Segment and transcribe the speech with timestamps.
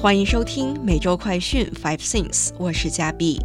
[0.00, 3.40] 欢迎收听每周快讯 Five Things，我是加币。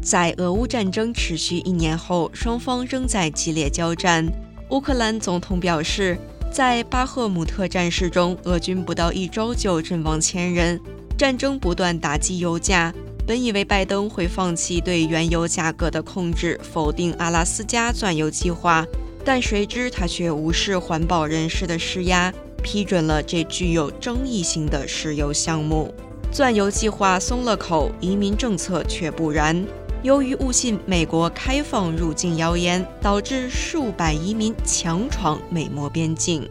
[0.00, 4.26] 在俄乌战争持续一年后，双方仍在激烈交战。
[4.70, 6.16] 乌克兰总统表示，
[6.50, 10.80] 在巴赫姆特战事中，俄军不到一周就阵亡千人，
[11.18, 12.90] 战争不断打击油价。
[13.26, 18.86] 本以为拜登会放弃对原油价格的控制，否定阿拉斯加钻油计划，
[19.26, 22.32] 但谁知他却无视环保人士的施压。
[22.62, 25.92] 批准了这具有争议性的石油项目，
[26.30, 29.64] 钻油计划松了口，移民政策却不然。
[30.02, 36.48] 由于误信美国开放入境谣言，导致数百移民强闯美墨边境。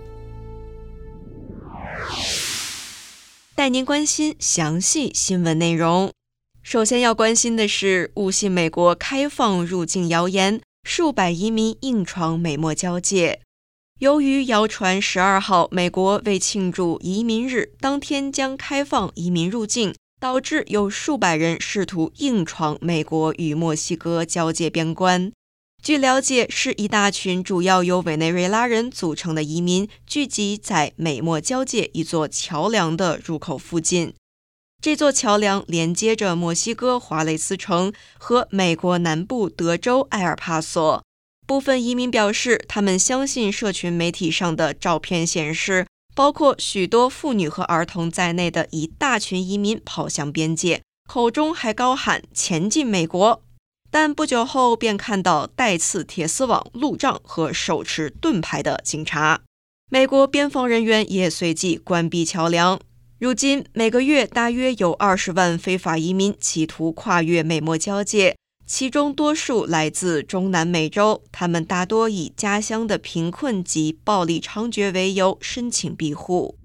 [3.55, 6.12] 带您关心详细新闻内容。
[6.63, 13.41] 首先要关心的是，误信美国开放入境谣言，数百移民硬闯美墨交界。
[14.01, 25.31] 由于谣传十二号美国为庆祝移民日，当天将开放移民入境，导致有数百人试图硬闯美国与墨西哥交界边关。
[25.84, 34.15] 据了解，是一大群主要由委内瑞拉人组成的移民聚集在美墨交界一座桥梁的入口附近。
[34.81, 41.04] 这座桥梁连接着墨西哥华雷斯城和美国南部德州埃尔帕索。
[41.52, 45.85] 部分移民表示，他们相信社群媒体上的照片显示，
[46.16, 53.44] 包括许多妇女和儿童在内的一大群移民跑向边界，口中还高喊“前进美国”。
[53.91, 59.41] 但不久后便看到带刺铁丝网、路障和手持盾牌的警察。
[59.90, 62.79] 美国边防人员也随即关闭桥梁。
[63.20, 68.38] 如今，每个月大约有二十万非法移民企图跨越美墨交界。
[68.73, 76.57] 其中多数来自中南美洲，他们大多以家乡的贫困及暴力猖獗为由申请庇护。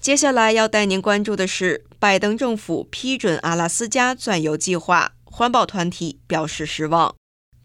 [0.00, 7.14] 接下来要带您关注的是，拜登政府批准阿拉斯加钻油计划，环保团体表示失望。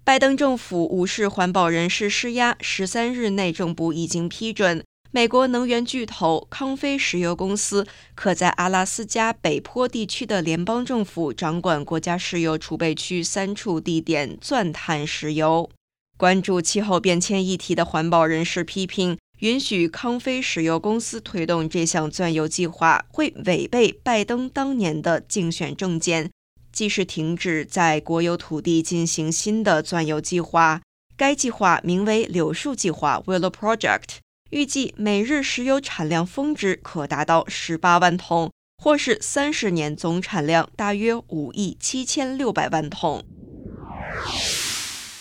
[0.04, 4.84] 拜登政府无视环保人士施压，十三日内政部已经批准。
[5.18, 15.72] 美国能源巨头康菲石油公司可在阿拉斯加北坡地区的联邦政府掌管国家石油储备区三处地点钻探石油。
[16.18, 26.30] 关注气候变迁议题的环保人士批评，允许康菲石油公司推动这项钻油计划会违背拜登当年的竞选政见，
[26.72, 30.84] 即是停止在国有土地进行新的钻油计划。
[31.16, 34.20] 该计划名为“柳树计划 ”（Willow Project）。
[34.50, 43.24] 预计每日石油产量峰值可达到十八万桶，或是三十年总产量大约五亿七千六百万桶。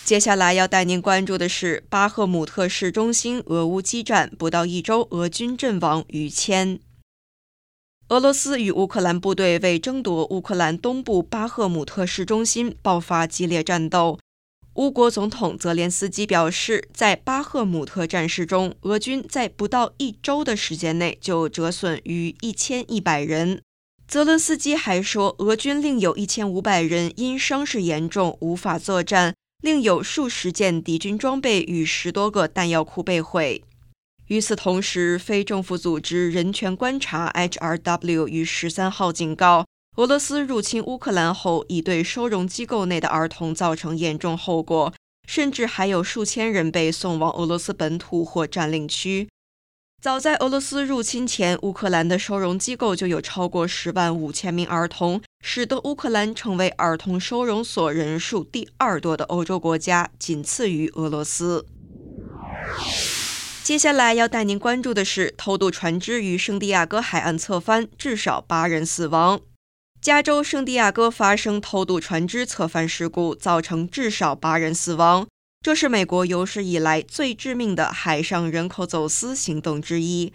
[0.05, 6.79] 接下来要带您关注的是巴赫姆特市中心俄乌激战不到一周，俄军阵亡逾千。
[8.11, 14.21] 俄罗斯与乌克兰部队为争夺乌克兰东部巴赫姆特市中心爆发激烈战斗。
[14.77, 23.63] 乌国总统泽连斯基表示，在巴赫姆特战事中，俄军在不到一周的时间内就折损逾一千一百人。
[24.07, 33.65] 泽伦斯基还说，俄军另有一千五百人因伤势严重无法作战，另有数十件敌军装备与十多个弹药库被毁。
[34.27, 39.66] 与此同时，非政府组织人权观察 （HRW） 于十三号警告。
[39.97, 44.93] 俄罗斯入侵乌克兰后，已对收容机构内的儿童造成严重后果，
[45.27, 49.27] 甚至还有数千人被送往俄罗斯本土或占领区。
[50.03, 61.65] 早在俄罗斯入侵前，乌克兰的收容机构就有超过十万五千名儿童，使得乌克兰成为儿童收容所人数第二多的欧洲国家，仅次于俄罗斯。
[63.63, 69.41] 接下来要带您关注的是，偷渡船只于圣地亚哥海岸侧翻，至少八人死亡。
[70.07, 75.27] 加州圣地亚哥发生偷渡船只侧翻事故，造成至少八人死亡。
[75.61, 80.33] 这是美国有史以来最致命的海上人口走私行动之一。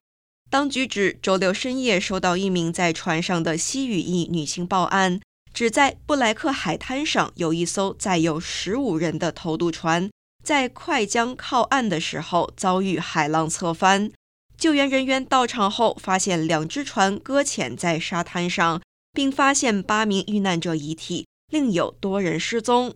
[0.49, 5.21] 当局指，周六深夜收到一名在船上的西语裔女性报案，
[5.53, 10.09] 指在布莱克海滩上有一艘载有十五人的偷渡船，
[10.43, 14.11] 在快将靠岸的时候遭遇海浪侧翻。
[14.57, 18.81] 救援人员到场后，发现两只船搁浅在沙滩上。
[19.13, 22.95] 并发现八名遇难者遗体，另有多人失踪。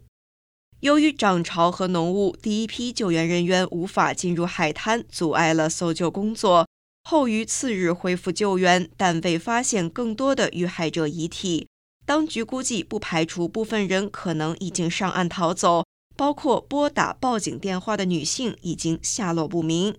[0.81, 6.67] 由于涨潮和浓雾，第一批救援人员无法进入海滩，阻碍了搜救工作。
[7.03, 11.67] 后于次日恢复救援，但未发现更多的遇害者遗体。
[12.05, 15.85] 当局估计，不排除部分人可能已经上岸逃走，
[16.15, 19.95] 包括拨打报警电话的女性已经下落不明。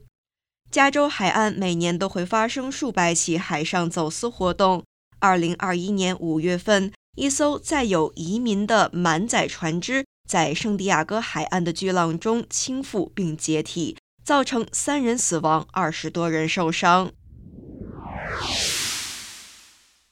[0.70, 4.84] 加州海岸每年都会发生数百起海上走私活动。
[5.18, 17.12] 二零二一年五月份，一艘载有移民的满载船只在圣地亚哥海岸的巨浪中倾覆并解体，造成三人死亡，二十多人受伤。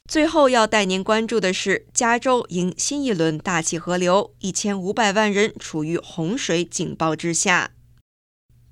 [0.09, 7.74] 最后要带您关注的是，加州迎新一轮大气河流，一千五百万人处于洪水警报之下。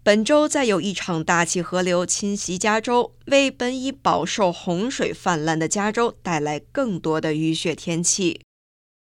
[0.04, 8.40] 本周再有一场大气河流侵袭加州，为本已饱受洪水泛滥的加州带来更多的雨雪天气。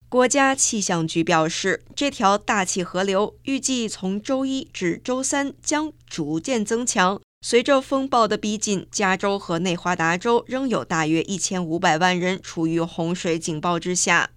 [0.09, 7.21] 国家气象局表示，这条大气河流预计从周一至周三将逐渐增强。
[7.43, 14.31] 随着风暴的逼近，加州和内华达州仍有大约一千五百万人处于洪水警报之下。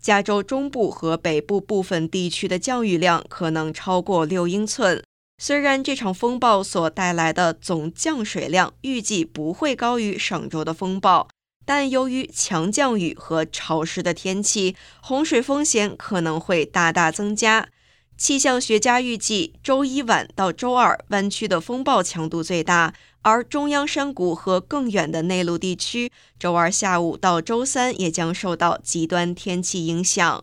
[0.00, 5.02] 加州中部和北部部分地区的降雨量可能超过六英寸。
[5.40, 11.28] 虽然这场风暴所带来的总降水量预计不会高于上周的风暴，
[11.64, 17.68] 但由于强降雨和潮湿的天气，洪水风险可能会大大增加。
[18.16, 22.92] 气象学家预计，周一晚到周二，湾区的风暴强度最大，
[23.22, 30.42] 而中央山谷和更远的内陆地区，周二下午到周三也将受到极端天气影响。